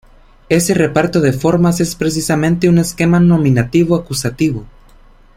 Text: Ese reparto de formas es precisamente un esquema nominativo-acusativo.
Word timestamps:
Ese 0.49 0.73
reparto 0.73 1.21
de 1.21 1.31
formas 1.31 1.79
es 1.79 1.95
precisamente 1.95 2.67
un 2.67 2.79
esquema 2.79 3.19
nominativo-acusativo. 3.19 4.65